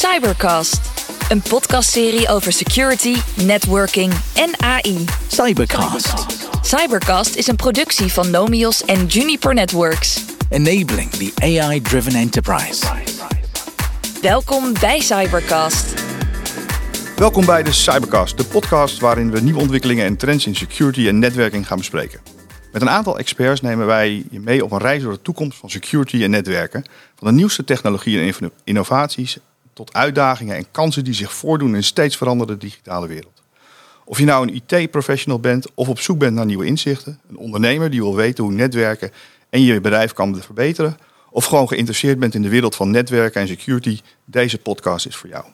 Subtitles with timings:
[0.00, 0.80] Cybercast,
[1.28, 5.04] een podcastserie over security, networking en AI.
[5.28, 6.26] Cybercast.
[6.62, 10.24] Cybercast is een productie van Nomios en Juniper Networks.
[10.48, 12.86] Enabling the AI-driven enterprise.
[14.22, 16.04] Welkom bij Cybercast.
[17.16, 21.18] Welkom bij de Cybercast, de podcast waarin we nieuwe ontwikkelingen en trends in security en
[21.18, 22.20] netwerking gaan bespreken.
[22.72, 25.70] Met een aantal experts nemen wij je mee op een reis door de toekomst van
[25.70, 26.84] security en netwerken.
[27.16, 29.38] Van de nieuwste technologieën en inno- innovaties
[29.80, 33.42] tot uitdagingen en kansen die zich voordoen in een steeds veranderende digitale wereld.
[34.04, 37.90] Of je nou een IT-professional bent of op zoek bent naar nieuwe inzichten, een ondernemer
[37.90, 39.10] die wil weten hoe netwerken
[39.50, 40.96] en je bedrijf kan verbeteren,
[41.30, 45.28] of gewoon geïnteresseerd bent in de wereld van netwerken en security, deze podcast is voor
[45.28, 45.44] jou.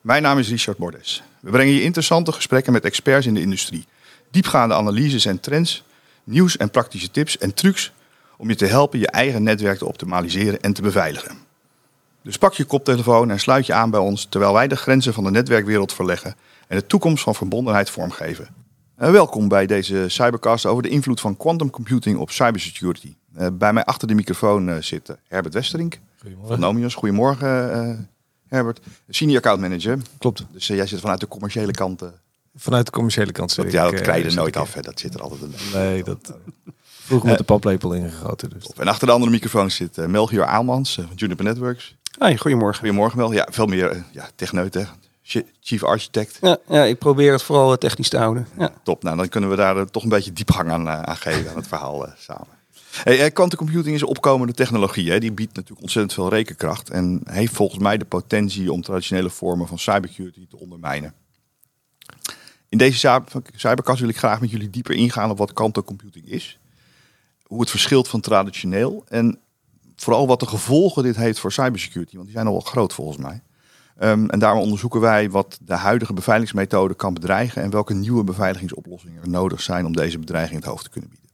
[0.00, 1.22] Mijn naam is Richard Bordes.
[1.40, 3.86] We brengen je interessante gesprekken met experts in de industrie,
[4.30, 5.84] diepgaande analyses en trends,
[6.24, 7.92] nieuws en praktische tips en trucs
[8.36, 11.49] om je te helpen je eigen netwerk te optimaliseren en te beveiligen.
[12.22, 15.24] Dus pak je koptelefoon en sluit je aan bij ons terwijl wij de grenzen van
[15.24, 16.34] de netwerkwereld verleggen
[16.68, 18.48] en de toekomst van verbondenheid vormgeven.
[18.96, 23.14] En welkom bij deze cybercast over de invloed van quantum computing op cybersecurity.
[23.34, 25.98] Eh, bij mij achter de microfoon eh, zit eh, Herbert Westerink
[26.46, 26.94] van Nomios.
[26.94, 27.94] Goedemorgen eh,
[28.48, 28.80] Herbert.
[29.08, 29.98] Senior account manager.
[30.18, 30.46] Klopt.
[30.52, 32.02] Dus eh, jij zit vanuit de commerciële kant.
[32.02, 32.08] eh,
[32.56, 34.74] Vanuit de commerciële kant zit ja, dat eh, krijg je er nooit af.
[34.74, 34.80] Hè.
[34.80, 35.52] Dat zit er altijd in.
[35.54, 36.34] eh, Nee, dat eh,
[37.10, 38.50] vroeger met de paplepel ingegoten.
[38.50, 38.66] Dus.
[38.76, 41.96] En achter de andere microfoon zit uh, Melchior Aalmans eh, van Juniper Networks.
[42.20, 42.78] Hi, goedemorgen.
[42.78, 43.32] Goedemorgen Mel.
[43.32, 44.84] Ja, veel meer eh, ja, techneut, hè.
[45.22, 46.38] Ch- Chief Architect.
[46.40, 48.46] Ja, ja, ik probeer het vooral eh, technisch te houden.
[48.58, 48.70] Ja.
[48.82, 49.02] Top.
[49.02, 51.56] Nou, dan kunnen we daar eh, toch een beetje diepgang aan, eh, aan geven aan
[51.56, 52.46] het verhaal eh, samen.
[52.90, 55.10] Hey, eh, quantum computing is een opkomende technologie.
[55.10, 55.18] Hè.
[55.18, 56.90] Die biedt natuurlijk ontzettend veel rekenkracht.
[56.90, 61.14] En heeft volgens mij de potentie om traditionele vormen van cybersecurity te ondermijnen.
[62.68, 66.26] In deze cyber- cybercast wil ik graag met jullie dieper ingaan op wat quantum computing
[66.28, 66.58] is.
[67.50, 69.04] Hoe het verschilt van traditioneel.
[69.08, 69.38] En
[69.96, 72.14] vooral wat de gevolgen dit heeft voor cybersecurity.
[72.14, 73.42] Want die zijn al wel groot volgens mij.
[74.02, 79.22] Um, en daarom onderzoeken wij wat de huidige beveiligingsmethode kan bedreigen en welke nieuwe beveiligingsoplossingen
[79.22, 81.28] er nodig zijn om deze bedreiging het hoofd te kunnen bieden.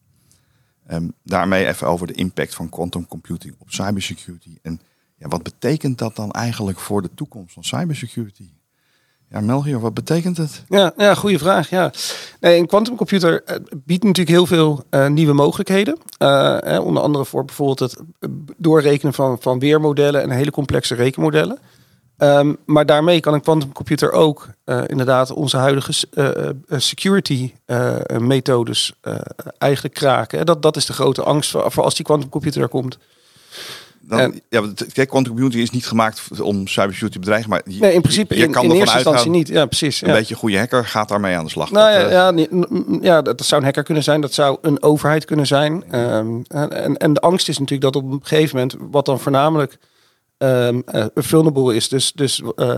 [0.90, 4.58] Um, daarmee even over de impact van quantum computing op cybersecurity.
[4.62, 4.80] En
[5.16, 8.48] ja, wat betekent dat dan eigenlijk voor de toekomst van cybersecurity?
[9.36, 10.62] Ja, Melchior, wat betekent het?
[10.68, 11.70] Ja, ja goede vraag.
[11.70, 11.92] Ja.
[12.40, 15.98] Nee, een quantumcomputer uh, biedt natuurlijk heel veel uh, nieuwe mogelijkheden.
[16.18, 17.96] Eh, onder andere voor bijvoorbeeld het
[18.56, 21.58] doorrekenen van, van weermodellen en hele complexe rekenmodellen.
[22.18, 24.48] Um, maar daarmee kan een quantumcomputer ook
[24.86, 25.92] inderdaad onze huidige
[26.68, 27.52] security
[28.18, 28.92] methodes
[29.58, 30.46] eigenlijk kraken.
[30.46, 32.98] Dat, dat is de grote angst voor, voor als die quantumcomputer er komt.
[34.08, 34.62] Dan, en, ja,
[34.92, 38.34] kijk, quantum computing is niet gemaakt om cybersecurity te bedreigen, maar je, nee, in principe
[38.34, 39.48] je, je in, kan in ervan eerste instantie niet.
[39.48, 40.02] Ja, precies.
[40.02, 40.14] Een ja.
[40.14, 41.70] beetje een goede hacker gaat daarmee aan de slag.
[41.70, 42.46] Nou, dat, ja, ja,
[43.00, 45.84] ja, dat zou een hacker kunnen zijn, dat zou een overheid kunnen zijn.
[45.94, 49.78] Um, en, en de angst is natuurlijk dat op een gegeven moment, wat dan voornamelijk
[50.38, 52.76] um, uh, vulnerable is, dus, dus uh,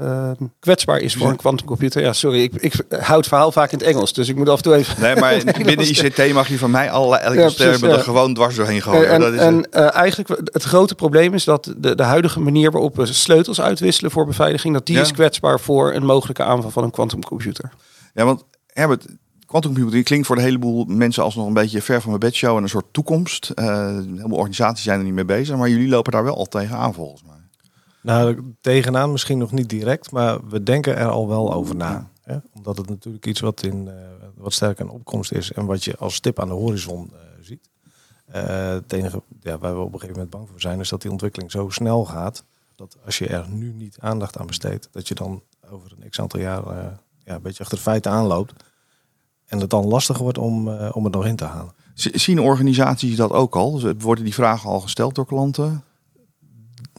[0.00, 2.02] uh, kwetsbaar is voor een quantumcomputer.
[2.02, 4.56] Ja, sorry, ik, ik houd het verhaal vaak in het Engels, dus ik moet af
[4.56, 5.00] en toe even...
[5.00, 8.82] Nee, maar binnen ICT mag je van mij allerlei elke ja, er gewoon dwars doorheen
[8.82, 9.08] gooien.
[9.08, 12.96] En, dat is en eigenlijk het grote probleem is dat de, de huidige manier waarop
[12.96, 15.02] we sleutels uitwisselen voor beveiliging, dat die ja.
[15.02, 17.70] is kwetsbaar voor een mogelijke aanval van een quantumcomputer.
[18.14, 19.04] Ja, want Herbert,
[19.50, 22.56] quantum computing klinkt voor een heleboel mensen als nog een beetje ver van mijn bedshow
[22.56, 23.52] en een soort toekomst.
[23.54, 26.46] Uh, een heleboel organisaties zijn er niet mee bezig, maar jullie lopen daar wel al
[26.46, 27.36] tegenaan volgens mij.
[28.02, 32.10] Nou, tegenaan misschien nog niet direct, maar we denken er al wel over na.
[32.22, 32.36] Hè?
[32.52, 33.92] Omdat het natuurlijk iets wat, in, uh,
[34.36, 37.68] wat sterk in opkomst is en wat je als stip aan de horizon uh, ziet.
[38.30, 41.10] Het enige ja, waar we op een gegeven moment bang voor zijn, is dat die
[41.10, 42.44] ontwikkeling zo snel gaat.
[42.76, 46.20] Dat als je er nu niet aandacht aan besteedt, dat je dan over een x
[46.20, 46.62] aantal jaar
[47.24, 48.52] ja, een beetje achter de feiten aanloopt.
[49.50, 51.72] En het dan lastiger wordt om, uh, om het nog in te halen.
[51.94, 53.80] Zien organisaties dat ook al?
[53.98, 55.84] Worden die vragen al gesteld door klanten?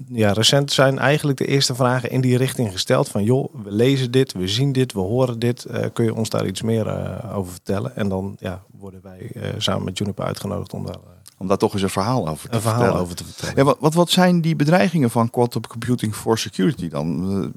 [0.08, 3.10] Ja, recent zijn eigenlijk de eerste vragen in die richting gesteld.
[3.10, 5.66] Van joh, we lezen dit, we zien dit, we horen dit.
[5.72, 7.96] Uh, kun je ons daar iets meer uh, over vertellen?
[7.96, 11.00] En dan ja, worden wij samen met Juniper uitgenodigd om daar...
[11.38, 12.86] om daar toch eens een verhaal over te een vertellen.
[12.86, 13.56] verhaal over te vertellen.
[13.56, 17.54] Ja, wat, wat, wat zijn die bedreigingen van quantum computing for security dan?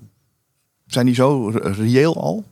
[0.86, 2.44] zijn die zo reëel al?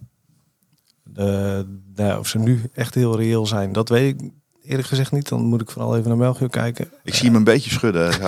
[1.19, 1.59] Uh,
[1.95, 4.31] nou, of ze nu echt heel reëel zijn, dat weet ik
[4.67, 5.29] eerlijk gezegd niet.
[5.29, 6.93] Dan moet ik vooral even naar Melchior kijken.
[7.05, 8.13] Ik zie hem een beetje schudden.
[8.13, 8.21] Zo,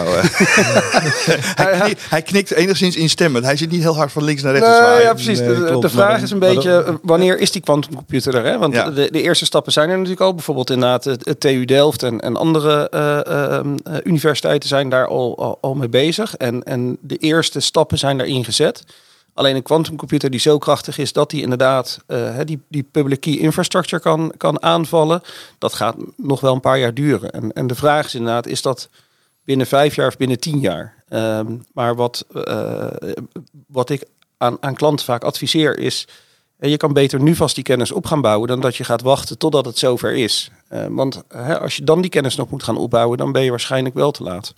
[1.54, 3.44] hij, knikt, hij, knikt, enigszins instemmend.
[3.44, 5.02] Hij zit niet heel hard van links naar rechts nee.
[5.02, 5.38] Ja, precies.
[5.38, 8.44] Nee, de, klopt, de, vraag is een beetje, dan, wanneer is die quantumcomputer er?
[8.44, 8.58] Hè?
[8.58, 8.90] Want ja.
[8.90, 10.34] de, de, eerste stappen zijn er natuurlijk al.
[10.34, 15.38] Bijvoorbeeld inderdaad het, het TU Delft en, en andere uh, uh, universiteiten zijn daar al,
[15.38, 16.36] al, al mee bezig.
[16.36, 18.84] En, en de eerste stappen zijn daarin gezet.
[19.34, 23.36] Alleen een quantumcomputer die zo krachtig is dat die inderdaad uh, die, die public key
[23.36, 25.22] infrastructure kan, kan aanvallen,
[25.58, 27.30] dat gaat nog wel een paar jaar duren.
[27.30, 28.88] En, en de vraag is inderdaad, is dat
[29.44, 31.02] binnen vijf jaar of binnen tien jaar?
[31.08, 32.86] Ehm, maar wat, eh,
[33.66, 34.04] wat ik
[34.36, 36.08] aan, aan klanten vaak adviseer is...
[36.58, 38.48] eh, je kan beter nu vast die kennis op gaan bouwen...
[38.48, 40.50] dan dat je gaat wachten totdat het zover is.
[40.68, 41.22] Eh, want
[41.60, 43.18] als je dan die kennis nog moet gaan opbouwen...
[43.18, 44.54] dan ben je waarschijnlijk wel te laat.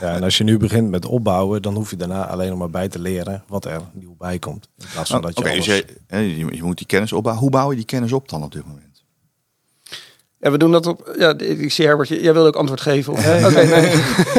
[0.00, 2.70] Ja, en als je nu begint met opbouwen, dan hoef je daarna alleen nog maar
[2.70, 4.68] bij te leren wat er nieuw bij komt.
[4.78, 7.12] In plaats van dat Oké, je dus alles- je, hè, je, je moet die kennis
[7.12, 7.42] opbouwen.
[7.42, 8.90] Hoe bouw je die kennis op dan op dit moment?
[10.38, 11.14] Ja, we doen dat op.
[11.18, 13.12] Ja, ik zie Herbert, jij wilde ook antwoord geven.
[13.12, 13.18] Op,
[13.48, 13.92] Oké, nee.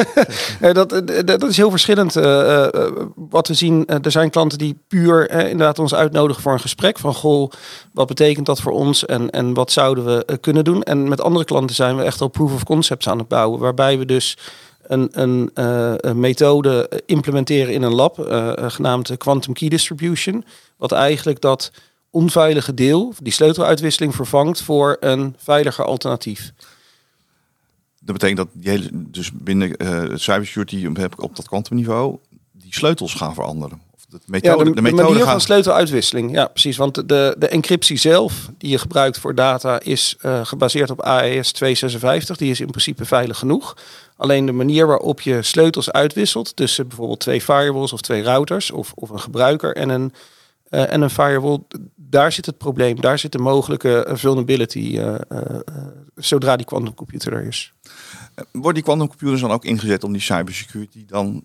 [0.60, 2.16] nee, dat, dat, dat is heel verschillend.
[2.16, 6.42] eh, eh, wat we zien, eh, er zijn klanten die puur eh, inderdaad ons uitnodigen
[6.42, 6.98] voor een gesprek.
[6.98, 7.50] Van goh,
[7.92, 10.82] wat betekent dat voor ons en, en wat zouden we kunnen doen?
[10.82, 13.60] En met andere klanten zijn we echt al proof of concepts aan het bouwen.
[13.60, 14.36] Waarbij we dus
[14.86, 20.44] een, een, eh, een methode implementeren in een lab, eh, genaamd Quantum Key Distribution.
[20.76, 21.72] Wat eigenlijk dat
[22.10, 26.52] onveilige deel, die sleuteluitwisseling, vervangt voor een veiliger alternatief.
[28.00, 32.18] Dat betekent dat die hele, dus binnen eh cybersecurity ik op dat kwantumniveau
[32.52, 33.80] die sleutels gaan veranderen.
[34.14, 36.32] Of de Ja, methode, de, de, de methode manier gaat- van sleuteluitwisseling.
[36.32, 36.76] Ja, precies.
[36.76, 41.52] Want de, de encryptie zelf die je gebruikt voor data is eh, gebaseerd op AES
[41.52, 42.36] 256.
[42.36, 43.76] Die is in principe veilig genoeg.
[44.16, 48.92] Alleen de manier waarop je sleutels uitwisselt tussen bijvoorbeeld twee firewalls of twee routers of,
[48.94, 50.12] of een gebruiker en een,
[50.68, 51.58] eh, en een firewall,
[51.96, 53.00] daar zit het probleem.
[53.00, 55.00] Daar zit de mogelijke eh, vulnerability
[56.14, 57.72] zodra die quantumcomputer er is.
[58.50, 61.42] Worden die quantumcomputers dan ook ingezet om die cybersecurity dan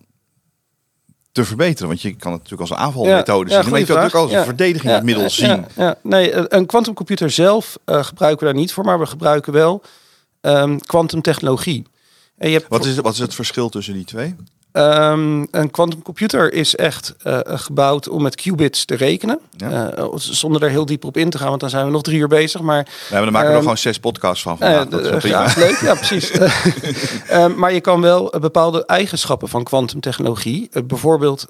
[1.32, 1.88] te verbeteren?
[1.88, 4.14] Want je kan het natuurlijk als een aanvalmethode Ja, ja, zien, maar je kan het
[4.14, 5.64] ook als een verdedigingsmiddel zien.
[6.02, 9.82] Nee, eh, een quantumcomputer zelf eh, gebruiken we daar niet voor, maar we gebruiken wel
[10.40, 11.86] ehm quantumtechnologie.
[12.38, 14.36] En je hebt Wat is, wat is het verschil tussen die twee?
[14.72, 19.38] Ehm, een quantumcomputer is echt eh, gebouwd om met qubits te rekenen.
[19.56, 19.90] Ja.
[19.90, 22.18] Eh, zonder er heel diep op in te gaan, want dan zijn we nog drie
[22.18, 22.60] uur bezig.
[22.60, 25.80] Maar maar dan maken we er Ehm, gewoon zes podcasts van eh, dat is leuk,
[25.80, 26.30] ja, precies.
[27.28, 30.68] Ehm, maar je kan wel bepaalde eigenschappen van kwantumtechnologie.
[30.72, 31.46] eh, bijvoorbeeld,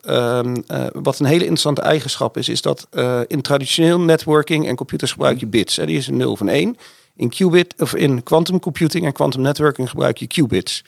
[0.92, 2.88] wat een hele interessante eigenschap is, is dat
[3.26, 5.76] in traditioneel networking en computers gebruik je bits.
[5.76, 6.76] Hè, die is een 0 of een 1.
[7.16, 10.84] In qubit of in quantum computing en quantum networking gebruik je qubits.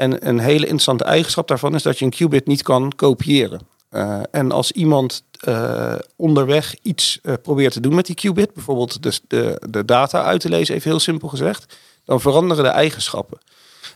[0.00, 3.60] En een hele interessante eigenschap daarvan is dat je een qubit niet kan kopiëren.
[3.88, 9.02] Eh, en als iemand eh, onderweg iets eh, probeert te doen met die qubit, bijvoorbeeld
[9.02, 13.38] de, de, de data uit te lezen, even heel simpel gezegd, dan veranderen de eigenschappen.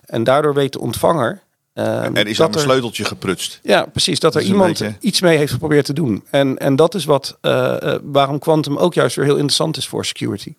[0.05, 1.43] En daardoor weet de ontvanger.
[1.73, 3.61] eh, Er is dat aan een sleuteltje geprutst.
[3.63, 4.21] ja, precies.
[4.21, 6.25] Dat er Dat iemand beetje- iets mee heeft geprobeerd te doen.
[6.31, 7.39] En, en dat is wat,
[8.03, 10.55] waarom quantum ook juist weer heel interessant is voor security.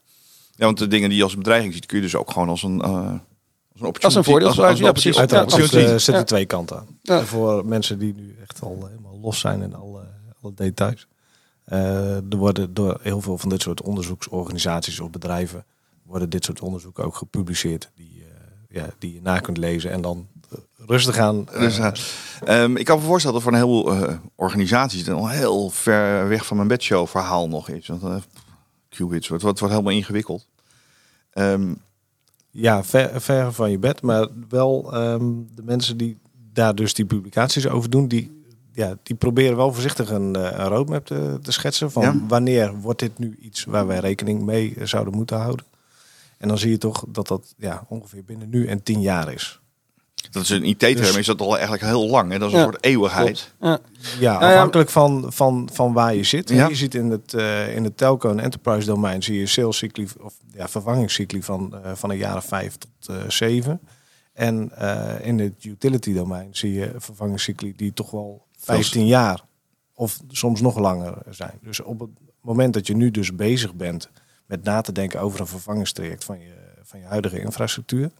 [0.55, 2.63] Ja, want de dingen die je als bedreiging ziet, kun je dus ook gewoon als
[2.63, 2.81] een,
[3.79, 5.17] een Als een voordeel ja, precies.
[5.17, 6.23] Uiteraard, Ja, eh, zitten Ja.
[6.23, 6.87] twee kanten aan.
[7.01, 7.23] Ja.
[7.23, 10.01] Voor mensen die nu echt al helemaal los zijn in alle,
[10.41, 11.07] alle details.
[11.65, 15.65] Eh, er worden door heel veel van dit soort onderzoeksorganisaties of bedrijven
[16.03, 17.91] worden dit soort onderzoeken ook gepubliceerd.
[17.95, 20.57] Die, eh, ja, die je na kunt lezen en dan eh,
[20.87, 21.49] rustig aan.
[21.49, 21.91] eh, Dus, eh,
[22.43, 26.27] ehm, ik kan me voorstellen dat voor een heleboel eh, organisaties het een heel ver
[26.27, 27.87] weg van mijn bedshow verhaal nog is.
[27.87, 28.15] Want eh,
[28.89, 30.47] qubits wordt, wordt, wordt helemaal ingewikkeld.
[31.31, 31.73] Ehm,
[32.57, 34.01] Ja, ver, ver van je bed.
[34.01, 36.17] Maar wel ehm, de mensen die
[36.53, 38.41] daar dus die publicaties over doen, die,
[38.71, 41.91] ja, die proberen wel voorzichtig een, eh, een roadmap te, te schetsen.
[41.91, 42.15] Van Ja.
[42.27, 45.65] wanneer wordt dit nu iets waar wij rekening mee zouden moeten houden.
[46.37, 49.59] En dan zie je toch dat dat ja, ongeveer binnen nu en tien jaar is.
[50.31, 52.31] Dat is een IT-term, Dus- is dat al eigenlijk heel lang.
[52.31, 52.39] Hè?
[52.39, 53.53] Dat is een Ja, soort eeuwigheid.
[53.61, 53.69] Ja.
[53.69, 53.79] Ja,
[54.19, 54.37] ja.
[54.37, 56.49] afhankelijk van, van, van waar je zit.
[56.49, 56.67] Ja.
[56.67, 60.33] Je ziet in het, eh, in het telco en enterprise domein zie je salescycli of
[60.53, 63.79] ja, vervangingscycli van, eh, van een jaar of vijf tot eh, zeven.
[64.33, 69.41] En eh, in het utility domein zie je vervangingscycli die toch wel 15 jaar
[69.93, 71.59] of soms nog langer zijn.
[71.61, 72.09] Dus op het
[72.41, 74.09] moment dat je nu dus bezig bent
[74.45, 76.53] met na te denken over een vervangingstraject van je,
[76.83, 78.11] van je huidige infrastructuur,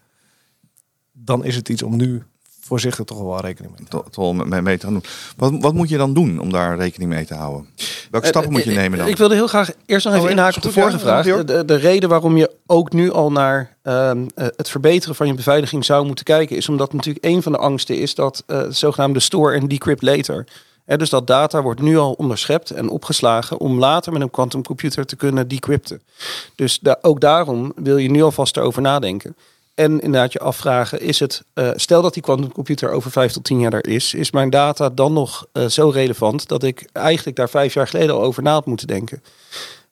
[1.24, 2.24] dan is het iets om nu
[2.66, 5.04] voorzichtig toch wel rekening mee te toch wel mee, mee te gaan doen.
[5.38, 7.68] Wat, wat moet je dan doen om daar rekening mee te houden?
[8.12, 9.08] Welke stappen moet je Eh, nemen dan?
[9.08, 11.46] Ik wilde heel graag eerst nog Oh, even ja, inhaken op de vorige ja, vraag.
[11.46, 15.34] De, de reden waarom je ook nu al naar ehm, eh, het verbeteren van je
[15.34, 18.78] beveiliging zou moeten kijken, is omdat natuurlijk een van de angsten is dat eh, het
[18.78, 20.48] zogenaamde store en decrypt later.
[20.86, 25.06] Hè, dus dat data wordt nu al onderschept en opgeslagen om later met een quantumcomputer
[25.06, 26.02] te kunnen decrypten.
[26.56, 29.36] Dus da ook daarom wil je nu alvast erover nadenken.
[29.76, 33.60] En inderdaad je afvragen, is het, eh, stel dat die quantumcomputer over vijf tot tien
[33.60, 37.50] jaar er is, is mijn data dan nog eh, zo relevant dat ik eigenlijk daar
[37.50, 39.24] vijf jaar geleden al over na had moeten denken?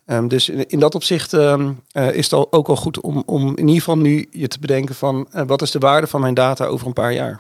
[0.05, 3.23] Ehm, dus in, in dat opzicht ehm, eh, is het al, ook al goed om,
[3.25, 6.33] om in ieder geval nu je te bedenken van wat is de waarde van mijn
[6.33, 7.39] data over een paar jaar?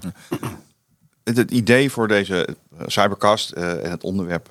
[1.23, 2.47] Het, het idee voor deze
[2.85, 4.49] cybercast en het onderwerp,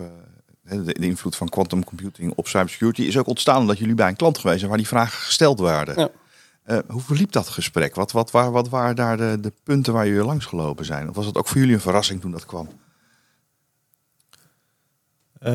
[0.63, 4.17] de, de invloed van quantum computing op cybersecurity, is ook ontstaan omdat jullie bij een
[4.17, 5.95] klant geweest zijn waar die vragen gesteld werden.
[5.99, 6.11] Ja.
[6.67, 7.95] Uh, hoe verliep dat gesprek?
[7.95, 11.09] Wat, wat, waar, wat waren daar de, de punten waar jullie langs gelopen zijn?
[11.09, 12.69] Of was het ook voor jullie een verrassing toen dat kwam?
[15.43, 15.53] Uh,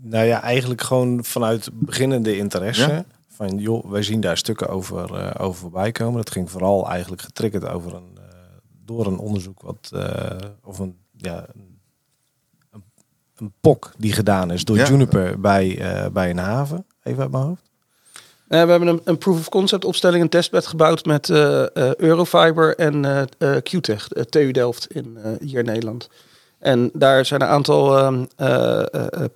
[0.00, 2.88] nou ja, eigenlijk gewoon vanuit beginnende interesse.
[2.88, 3.04] Ja?
[3.28, 6.16] Van joh, wij zien daar stukken over, uh, over voorbij komen.
[6.16, 8.18] Dat ging vooral eigenlijk getriggerd over een,
[8.84, 9.92] door een onderzoek wat,
[10.62, 11.78] of een, ja, een,
[13.36, 15.78] een, POC die gedaan is door Juniper bij,
[16.12, 16.86] bij een haven.
[17.02, 17.71] Even uit mijn hoofd.
[18.60, 21.30] We hebben een, een, proof of concept opstelling, een testbed gebouwd met
[21.96, 23.28] Eurofiber en
[23.62, 26.08] QTech, TU Delft in, hier in Nederland.
[26.62, 28.84] En daar zijn een aantal uh, uh,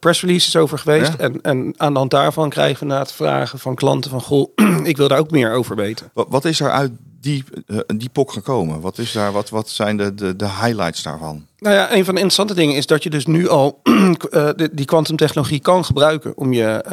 [0.00, 1.14] press releases over geweest.
[1.14, 4.20] En, en aan de hand daarvan krijgen we inderdaad vragen van klanten van...
[4.20, 4.52] Goh,
[4.84, 6.10] ik wil daar ook meer over weten.
[6.14, 6.92] Wat, wat is er uit
[7.26, 7.44] die,
[7.86, 8.80] die POC gekomen?
[8.80, 11.46] Wat, is daar, wat, wat zijn de, de, de highlights daarvan?
[11.58, 13.80] Nou ja, een van de interessante dingen is dat je dus nu al
[14.72, 16.36] die kwantumtechnologie kan gebruiken...
[16.36, 16.84] om je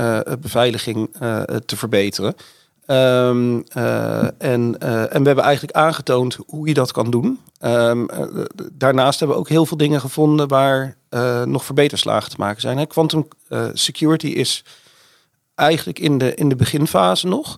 [0.42, 1.10] beveiliging
[1.66, 2.36] te verbeteren.
[2.88, 7.40] Uh, en, en we hebben eigenlijk aangetoond hoe je dat kan doen.
[7.62, 7.92] Uh,
[8.74, 10.98] daarnaast hebben we ook heel veel dingen gevonden waar
[11.46, 12.88] nog verbeterslagen te maken zijn.
[12.88, 13.28] Quantum
[13.74, 14.64] security is
[15.56, 17.58] eigenlijk in de, in de beginfase nog.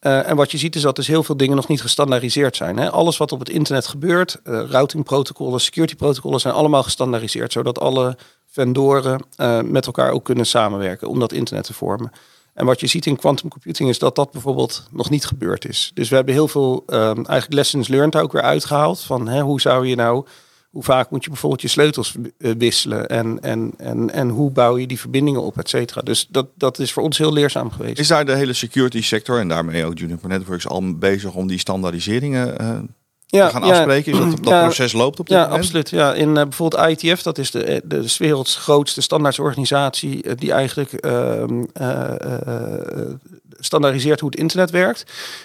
[0.00, 2.76] En wat je ziet is dat dus heel veel dingen nog niet gestandaardiseerd zijn.
[2.76, 2.90] Hè.
[2.90, 7.52] Alles wat op het internet gebeurt, routingprotocollen, security protocollen zijn allemaal gestandaardiseerd.
[7.52, 9.24] Zodat alle vendoren
[9.64, 12.12] met elkaar ook kunnen samenwerken om dat internet te vormen.
[12.54, 15.90] En wat je ziet in quantum computing is dat dat bijvoorbeeld nog niet gebeurd is.
[15.94, 19.00] Dus we hebben heel veel um, eigenlijk lessons learned ook weer uitgehaald.
[19.00, 20.26] Van hè, hoe zou je nou,
[20.70, 24.78] hoe vaak moet je bijvoorbeeld je sleutels uh, wisselen en, en, en, en hoe bouw
[24.78, 26.00] je die verbindingen op, et cetera.
[26.00, 27.98] Dus dat, dat is voor ons heel leerzaam geweest.
[27.98, 31.58] Is daar de hele security sector en daarmee ook Juniper Networks al bezig om die
[31.58, 32.78] standaardiseringen uh,
[33.30, 34.12] ja, gaan afspreken?
[34.12, 35.62] Is dat dat proces loopt op dit ja, moment?
[35.62, 35.90] absoluut.
[35.90, 40.52] Ja, in uh, bijvoorbeeld IETF, dat is de, de, de werelds grootste standaardsorganisatie uh, die
[40.52, 41.44] eigenlijk uh,
[43.58, 45.04] standaardiseert hoe het internet werkt.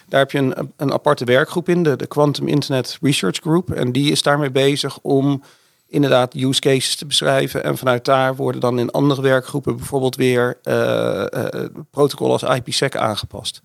[0.10, 3.72] Daar heb je een, een aparte werkgroep in, de, de Quantum Internet Research Group.
[3.72, 5.44] En die is daarmee bezig om
[5.88, 7.64] inderdaad use cases te beschrijven.
[7.64, 10.58] En vanuit daar worden dan in andere werkgroepen bijvoorbeeld weer
[11.92, 13.62] protocollen als IPsec aangepast.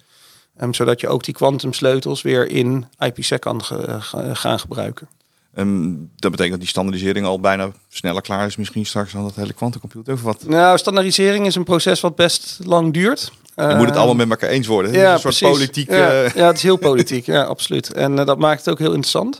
[0.61, 3.97] Um, zodat je ook die kwantumsleutels weer in IPsec kan ge
[4.33, 5.09] gaan gebruiken.
[5.57, 9.35] Um, dat betekent dat die standaardisering al bijna sneller klaar is, misschien straks dan dat
[9.35, 10.13] hele kwantumcomputer.
[10.13, 10.45] Of wat?
[10.47, 13.33] Nou, standaardisering is een proces wat best lang duurt.
[13.55, 14.93] Je moet het allemaal met elkaar eens worden.
[14.93, 15.91] Ja, een soort politiek.
[15.91, 17.93] Ja, ja, het is heel politiek, ja, absoluut.
[17.93, 19.39] En uh, dat maakt het ook heel interessant.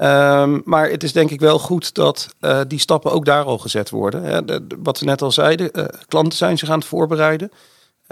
[0.00, 3.58] Um, maar het is denk ik wel goed dat uh, die stappen ook daar al
[3.58, 4.22] gezet worden.
[4.22, 4.44] Hè.
[4.44, 5.70] De, de, wat we net al zeiden,
[6.08, 7.50] klanten zijn zich aan het voorbereiden.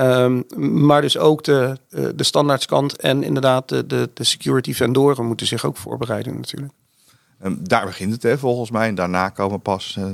[0.00, 0.44] Um,
[0.86, 1.78] maar dus ook de,
[2.14, 6.72] de standaardskant en inderdaad de, de, de security vendoren moeten zich ook voorbereiden natuurlijk.
[7.44, 8.88] Um, daar begint het hè, volgens mij.
[8.88, 10.06] En daarna komen pas, uh,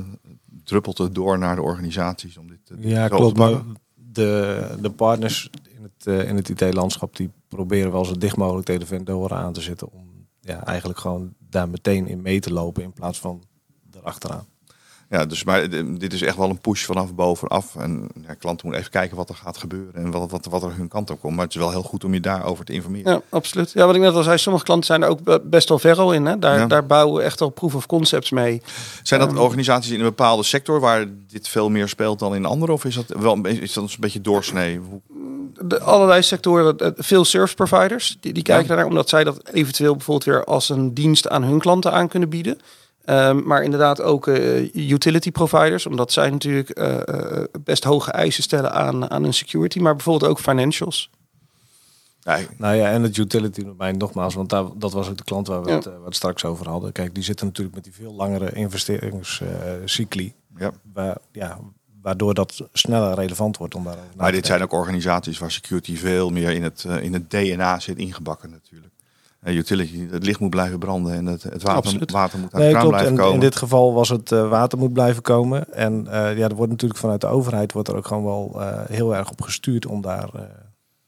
[0.63, 3.37] druppelt het door naar de organisaties om dit te Ja, klopt.
[3.37, 3.61] Maar
[3.93, 8.65] de, de partners in het, uh, in het IT-landschap die proberen wel zo dicht mogelijk
[8.65, 9.91] tegen de vendoren aan te zitten.
[9.91, 13.43] Om ja, eigenlijk gewoon daar meteen in mee te lopen in plaats van
[13.91, 14.45] erachteraan.
[15.09, 17.75] Ja, dus maar dit is echt wel een push vanaf bovenaf.
[17.75, 20.75] En ja, klanten moeten even kijken wat er gaat gebeuren en wat, wat, wat er
[20.75, 21.35] hun kant op komt.
[21.35, 23.11] Maar het is wel heel goed om je daarover te informeren.
[23.11, 23.71] Ja, absoluut.
[23.71, 26.13] Ja, wat ik net al zei, sommige klanten zijn er ook best wel ver al
[26.13, 26.25] in.
[26.25, 26.39] Hè?
[26.39, 26.67] Daar, ja.
[26.67, 28.61] daar bouwen we echt al proof of concepts mee.
[29.03, 32.45] Zijn dat um, organisaties in een bepaalde sector waar dit veel meer speelt dan in
[32.45, 32.71] andere?
[32.71, 34.79] Of is dat wel is dat een beetje doorsnee?
[35.61, 38.75] De allerlei sectoren, veel service providers, die, die kijken ja.
[38.75, 42.29] naar, omdat zij dat eventueel bijvoorbeeld weer als een dienst aan hun klanten aan kunnen
[42.29, 42.59] bieden.
[43.05, 48.43] Um, maar inderdaad ook uh, utility providers, omdat zij natuurlijk uh, uh, best hoge eisen
[48.43, 51.09] stellen aan, aan hun security, maar bijvoorbeeld ook financials.
[52.19, 55.47] Ja, nou ja, en het utility domein nogmaals, want daar, dat was ook de klant
[55.47, 55.75] waar we, ja.
[55.75, 56.91] het, het, straks over hadden.
[56.91, 60.33] Kijk, die zitten natuurlijk met die veel langere investeringscycli.
[60.57, 60.71] ja.
[60.93, 61.59] Waar, ja,
[62.01, 66.29] waardoor dat sneller relevant wordt om daarover Maar dit zijn ook organisaties waar security veel
[66.29, 68.92] meer in het, in het DNA zit ingebakken natuurlijk
[69.45, 72.77] utility, het licht moet blijven branden en het, het water, water moet uit nee, de
[72.77, 73.33] kraan blijven en komen.
[73.33, 75.73] In dit geval was het uh, water moet blijven komen.
[75.73, 78.79] En uh, ja, er wordt natuurlijk vanuit de overheid wordt er ook gewoon wel uh,
[78.87, 80.29] heel erg op gestuurd om daar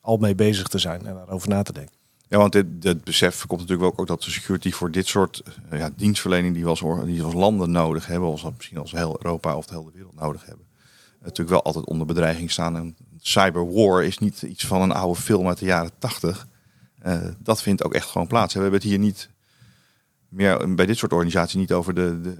[0.01, 1.95] al mee bezig te zijn en daarover na te denken.
[2.27, 5.43] Ja, want dit, dit besef komt natuurlijk ook, ook dat de security voor dit soort
[5.71, 9.55] ja, dienstverlening die we, als, die als landen nodig hebben, als misschien als heel Europa
[9.55, 10.65] of de hele wereld nodig hebben,
[11.21, 12.75] natuurlijk wel altijd onder bedreiging staan.
[12.75, 16.47] En cyberwar is niet iets van een oude film uit de jaren tachtig.
[17.05, 18.53] Uh, dat vindt ook echt gewoon plaats.
[18.53, 19.29] We hebben het hier niet
[20.29, 22.37] meer bij dit soort organisaties niet over de, de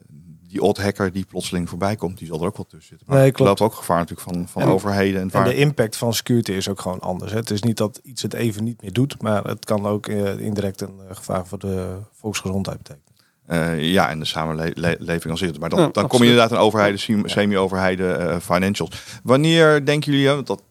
[0.56, 2.18] die odd hacker die plotseling voorbij komt.
[2.18, 3.08] Die zal er ook wel tussen zitten.
[3.10, 3.50] Maar nee, klopt.
[3.50, 5.22] loopt ook gevaar natuurlijk van, van en, overheden.
[5.22, 7.32] En, en de impact van security is ook gewoon anders.
[7.32, 7.38] Hè.
[7.38, 10.40] Het is niet dat iets het even niet meer doet, maar het kan ook uh,
[10.40, 13.04] indirect een uh, gevaar voor de volksgezondheid betekenen.
[13.50, 15.60] Uh, ja, en de samenleving als eerder.
[15.60, 19.20] Maar dan, ja, dan kom je inderdaad aan overheden, semi-overheden, financials.
[19.24, 20.64] Wanneer denken jullie, want dat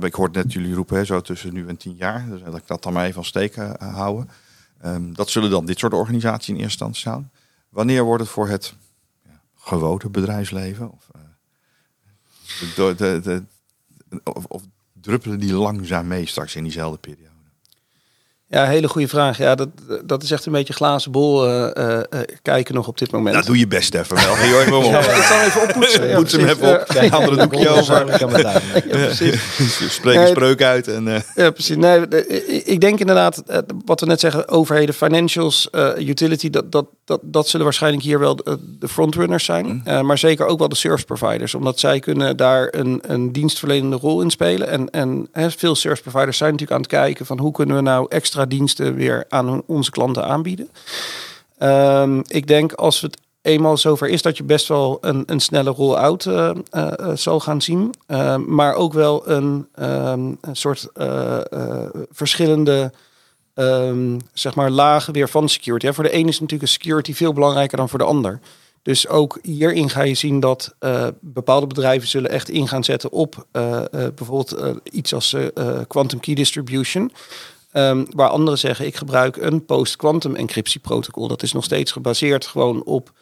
[0.00, 2.26] ik hoorde net jullie roepen, hè, zo tussen nu en tien jaar.
[2.28, 4.30] Dus dat ik dat dan maar even als steken uh, houden.
[4.84, 7.30] Um, dat zullen dan dit soort organisaties in eerste instantie staan.
[7.68, 8.74] Wanneer wordt het voor het
[9.24, 10.90] ja, gewone bedrijfsleven?
[10.90, 11.08] Of,
[12.76, 13.42] uh, de,
[14.48, 17.37] of druppelen die langzaam mee straks in diezelfde periode?
[18.50, 19.38] Ja, hele goede vraag.
[19.38, 19.68] Ja, dat,
[20.04, 21.98] dat is echt een beetje glazen bol uh, uh,
[22.42, 23.34] kijken nog op dit moment.
[23.34, 24.34] Nou, doe je best even wel.
[24.34, 24.84] Heel even op.
[24.88, 26.08] Ja, ik zal even oppoetsen.
[26.08, 26.92] Ja, Poets hem even op.
[26.92, 28.38] Ja, andere doekje over.
[28.38, 28.60] Ja,
[29.88, 30.88] Spreek een spreuk uit.
[30.88, 31.16] En, uh...
[31.34, 31.76] Ja, precies.
[31.76, 32.08] Nee,
[32.64, 33.42] ik denk inderdaad,
[33.84, 38.36] wat we net zeggen, overheden, financials, utility, dat, dat, dat, dat zullen waarschijnlijk hier wel
[38.36, 39.82] de, de frontrunners zijn.
[39.84, 40.06] Mm.
[40.06, 41.54] maar zeker ook wel de service providers.
[41.54, 44.68] Omdat zij kunnen daar een, een dienstverlenende rol in spelen.
[44.68, 47.82] En, en hè, veel service providers zijn natuurlijk aan het kijken van hoe kunnen we
[47.82, 50.70] nou extra diensten weer aan onze klanten aanbieden.
[51.62, 55.70] Um, ik denk als het eenmaal zover is dat je best wel een, een snelle
[55.70, 57.94] roll-out uh, uh, zal gaan zien.
[58.08, 60.88] Uh, maar ook wel een, um, een soort
[62.10, 62.92] verschillende
[64.32, 65.92] zeg maar lagen weer van security.
[65.92, 68.40] Voor de ene is natuurlijk een security veel belangrijker dan voor de ander.
[68.82, 70.74] Dus ook hierin ga je zien dat
[71.20, 73.46] bepaalde bedrijven zullen echt in gaan zetten op
[73.90, 75.36] bijvoorbeeld iets als
[75.86, 77.12] quantum key distribution.
[77.78, 81.28] Um, waar anderen zeggen, ik gebruik een post-quantum encryptieprotocol.
[81.28, 83.12] Dat is nog steeds gebaseerd gewoon op,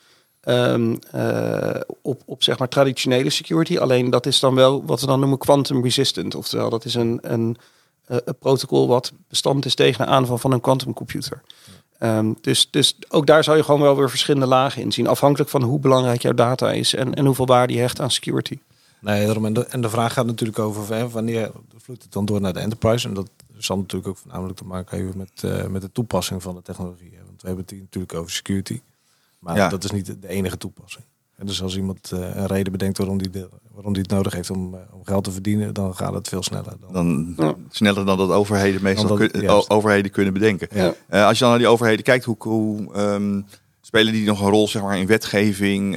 [0.44, 1.70] um, uh,
[2.02, 3.78] op, op zeg maar traditionele security.
[3.78, 6.34] Alleen dat is dan wel wat we dan noemen quantum resistant.
[6.34, 7.56] Oftewel, dat is een, een,
[8.08, 11.42] uh, een protocol wat bestand is tegen de aanval van een quantumcomputer.
[12.00, 15.06] Um, dus, dus ook daar zou je gewoon wel weer verschillende lagen in zien.
[15.06, 18.58] Afhankelijk van hoe belangrijk jouw data is en, en hoeveel waarde je hecht aan security.
[19.00, 22.40] Nee, en de, en de vraag gaat natuurlijk over hè, wanneer vloeit het dan door
[22.40, 23.08] naar de enterprise.
[23.08, 26.54] En dat zal natuurlijk ook voornamelijk te maken hebben met, uh, met de toepassing van
[26.54, 27.12] de technologie.
[27.26, 28.80] Want we hebben het hier natuurlijk over security.
[29.38, 29.68] Maar ja.
[29.68, 31.04] dat is niet de enige toepassing.
[31.36, 34.32] En dus als iemand uh, een reden bedenkt waarom die, de, waarom die het nodig
[34.32, 36.75] heeft om, uh, om geld te verdienen, dan gaat het veel sneller.
[36.80, 37.54] Dan, dan ja.
[37.70, 40.68] sneller dan dat overheden meestal dat, kun, overheden kunnen bedenken.
[40.70, 41.26] Ja.
[41.26, 43.46] als je dan naar die overheden kijkt, hoe, hoe um,
[43.80, 45.96] spelen die nog een rol zeg maar, in wetgeving?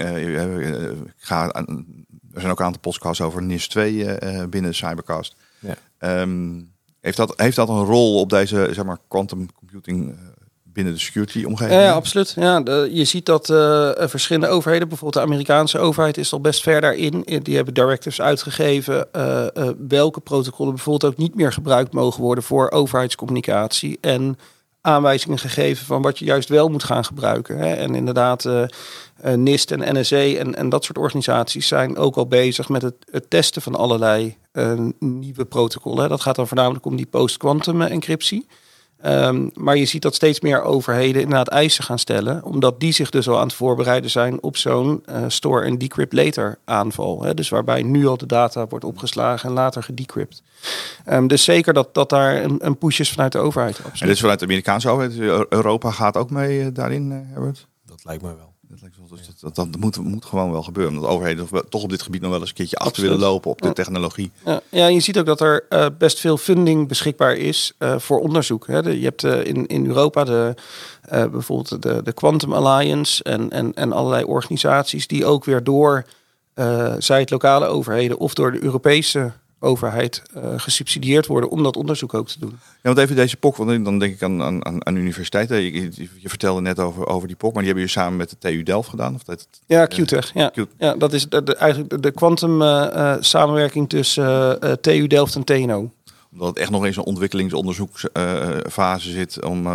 [1.17, 5.35] ga, er zijn ook een aantal podcasts over NIS 2 binnen Cybercast.
[6.00, 10.16] Um, heeft dat, heeft dat een rol op deze zeg maar, quantum computing uh,
[10.64, 11.81] binnen de security omgeving?
[11.81, 12.33] Ja, absoluut.
[12.35, 16.62] Ja, de, je ziet dat uh, verschillende overheden, bijvoorbeeld de Amerikaanse overheid, is al best
[16.62, 17.24] ver daarin.
[17.44, 19.07] Die hebben directives uitgegeven
[19.88, 23.98] welke protocollen bijvoorbeeld ook niet meer gebruikt mogen worden voor overheidscommunicatie.
[24.01, 24.38] En
[24.81, 27.57] aanwijzingen gegeven van wat je juist wel moet gaan gebruiken.
[27.57, 27.74] Hè.
[27.74, 28.50] En inderdaad,
[29.35, 33.62] NIST en NSA en, en dat soort organisaties zijn ook al bezig met het, testen
[33.62, 34.38] van allerlei
[35.00, 36.09] nieuwe protocollen.
[36.09, 38.48] Dat gaat dan voornamelijk om die post-quantum encryptie.
[39.05, 43.09] Um, maar je ziet dat steeds meer overheden inderdaad eisen gaan stellen, omdat die zich
[43.09, 47.24] dus al aan het voorbereiden zijn op zo'n uh, store en decrypt later aanval.
[47.24, 47.33] Hè?
[47.33, 50.44] Dus waarbij nu al de data wordt opgeslagen en later gedecrypt.
[51.09, 53.75] Um, dus zeker dat, dat daar een, een push is vanuit de overheid.
[53.75, 54.01] Absoluut.
[54.01, 55.20] En dit is vanuit de Amerikaanse overheid.
[55.50, 57.68] Europa gaat ook mee uh, daarin, uh, Herbert?
[57.85, 58.49] Dat lijkt me wel.
[58.70, 60.94] Dat, lijkt wel, dus dat, dat, dat moet, moet, gewoon wel gebeuren.
[60.94, 63.62] Omdat overheden toch op dit gebied nog wel eens een keertje achter willen lopen op
[63.62, 64.32] de technologie.
[64.46, 64.62] Ja.
[64.70, 68.68] ja, je ziet ook dat er uh, best veel funding beschikbaar is uh, voor onderzoek.
[68.68, 68.82] Hè.
[68.82, 70.55] De, je hebt uh, in, in Europa de,
[71.10, 76.05] bijvoorbeeld de, de Quantum Alliance en, en, en allerlei organisaties die ook weer door
[76.98, 82.13] zij het lokale overheden of door de Europese overheid uh, gesubsidieerd worden om dat onderzoek
[82.13, 82.59] ook te doen.
[82.59, 85.61] Ja, want even deze POC, want dan denk ik aan, aan, aan universiteiten.
[85.61, 88.29] Je, je, je, vertelde net over, over die POC, maar die hebben je samen met
[88.29, 89.15] de TU Delft gedaan?
[89.15, 90.33] Of dat, ja, QTech.
[90.33, 90.50] Ja.
[90.50, 95.35] Q ja, dat is de, de, eigenlijk de quantum uh, uh, samenwerking tussen TU Delft
[95.35, 95.91] en TNO.
[96.31, 99.67] Omdat het echt nog in zo'n ontwikkelingsonderzoeksfase zit om,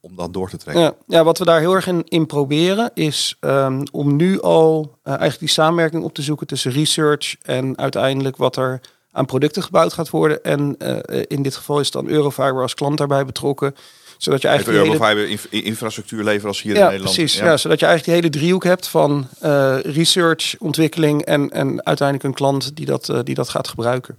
[0.00, 0.84] om dat door te trekken.
[0.84, 4.98] Ja, ja, wat we daar heel erg in, in proberen is um, om nu al
[5.02, 8.80] eigenlijk die samenwerking op te zoeken tussen research en uiteindelijk wat er
[9.16, 10.44] aan producten gebouwd gaat worden.
[10.44, 13.74] En uh, in dit geval is dan Eurofiber als klant daarbij betrokken.
[14.18, 15.62] Zodat je eigenlijk Eurofiber hele...
[15.62, 17.14] infrastructuur leveren als hier ja, in Nederland.
[17.14, 17.44] Precies, ja.
[17.44, 17.56] ja.
[17.56, 22.34] zodat je eigenlijk die hele driehoek hebt van uh, research, ontwikkeling en, en uiteindelijk een
[22.34, 24.18] klant die dat, uh, die dat gaat gebruiken.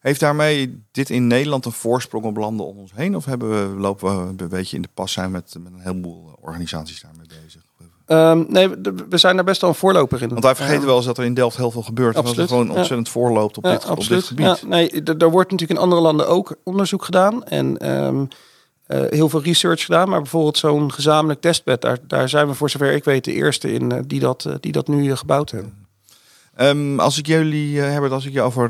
[0.00, 3.16] Heeft daarmee dit in Nederland een voorsprong op landen om ons heen?
[3.16, 6.38] Of hebben we, lopen we een beetje in de pas zijn met, met een heleboel
[6.40, 7.62] organisaties daarmee bezig?
[8.08, 8.68] Um, nee,
[9.08, 10.28] we zijn daar best wel een voorloper in.
[10.28, 12.16] Want wij vergeten wel eens dat er in Delft heel veel gebeurt.
[12.16, 12.36] Absoluut.
[12.36, 13.12] Dat het gewoon ontzettend ja.
[13.12, 14.46] voorloopt op, ja, dit, op dit gebied.
[14.46, 17.44] Ja, nee, er wordt natuurlijk in andere landen ook onderzoek gedaan.
[17.44, 18.28] En um,
[18.88, 20.08] uh, heel veel research gedaan.
[20.08, 23.72] Maar bijvoorbeeld zo'n gezamenlijk testbed, daar, daar zijn we voor zover ik weet de eerste
[23.72, 25.86] in uh, die, dat, uh, die dat nu gebouwd hebben.
[26.60, 28.68] Um, als ik jullie, Herbert, als ik je over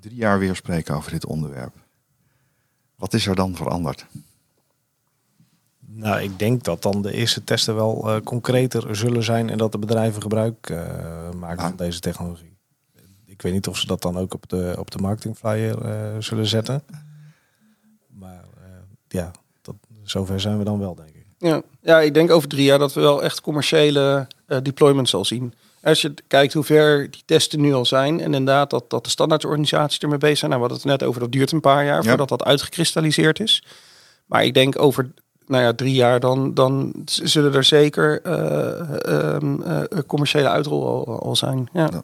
[0.00, 1.72] drie jaar weer spreek over dit onderwerp.
[2.96, 4.06] Wat is er dan veranderd?
[6.02, 9.72] Nou, ik denk dat dan de eerste testen wel uh, concreter zullen zijn en dat
[9.72, 10.78] de bedrijven gebruik uh,
[11.36, 11.68] maken ah.
[11.68, 12.56] van deze technologie.
[13.26, 16.46] ik weet niet of ze dat dan ook op de, op de marketingflyer eh, zullen
[16.46, 16.82] zetten.
[18.08, 18.68] Maar eh,
[19.08, 19.30] ja,
[19.62, 21.26] dat, zover zijn we dan wel, denk ik.
[21.38, 21.62] Ja.
[21.80, 24.26] ja, ik denk over drie jaar dat we wel echt commerciële
[24.62, 25.54] deployments zal zien.
[25.82, 28.20] Als je kijkt hoe ver die testen nu al zijn.
[28.20, 30.50] En inderdaad dat, dat de standaardorganisaties ermee bezig zijn.
[30.50, 33.64] Nou, we hadden het net over, dat duurt een paar jaar voordat dat uitgekristalliseerd is.
[34.26, 35.10] Maar ik denk over
[35.52, 41.36] nou ja, drie jaar, dan, dan zullen er zeker uh, uh, commerciële uitrol al, al
[41.36, 41.68] zijn.
[41.72, 41.88] Ja.
[41.92, 42.02] ja.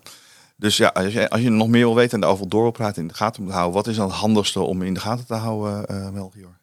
[0.56, 3.02] Dus ja, als je, als je nog meer wil weten en daarover door wil praten,
[3.02, 5.34] in de gaten moet houden, wat is dan het handigste om in de gaten te
[5.34, 6.56] houden, uh, Melchior?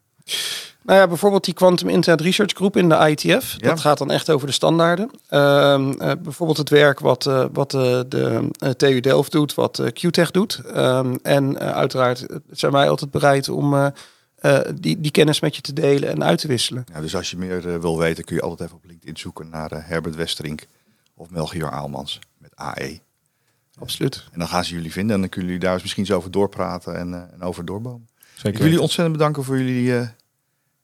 [0.81, 3.57] Nou ja, bijvoorbeeld die Quantum Internet Research Group in de ITF.
[3.57, 5.11] Dat gaat dan echt over de standaarden.
[5.29, 5.91] Uh,
[6.23, 10.61] bijvoorbeeld het werk wat, uh, wat de TU Delft doet, wat QTech doet.
[10.75, 13.91] Um, en uiteraard zijn wij altijd bereid om
[14.75, 16.83] die, die kennis met je te delen en uit te wisselen.
[16.93, 19.87] Ja, dus als je meer wil weten, kun je altijd even op LinkedIn zoeken naar
[19.87, 20.67] Herbert Westerink
[21.13, 22.99] of Melchior Aalmans met AE.
[23.79, 24.27] Absoluut.
[24.31, 26.31] En dan gaan ze jullie vinden en dan kunnen jullie daar eens misschien zo over
[26.31, 28.07] doorpraten en, en over doorbomen.
[28.33, 28.49] Zeker.
[28.49, 29.83] Ik wil jullie ontzettend bedanken voor jullie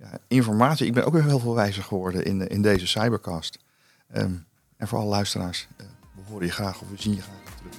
[0.02, 0.86] ja, informatie.
[0.86, 3.60] Ik ben ook weer heel veel wijzer geworden in, in deze Cybercast.
[4.16, 4.46] Um,
[4.78, 7.74] en voor alle luisteraars, uh, we horen je graag of we zien je graag terug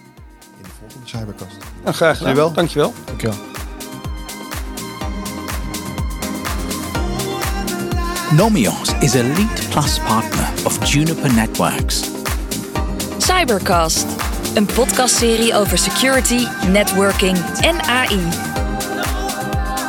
[0.56, 1.56] in de volgende Cybercast.
[1.82, 2.34] Nou, graag gedaan.
[2.34, 2.52] Dankjewel.
[2.52, 2.92] Dankjewel.
[8.36, 12.10] Nomios is a lead plus partner of Juniper Networks.
[13.18, 14.06] Cybercast,
[14.54, 18.18] een podcastserie over security, networking en AI.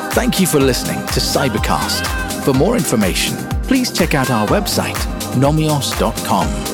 [0.10, 2.08] Thank you for listening to Cybercast.
[2.43, 6.73] For more information, please check out our website, nomios.com.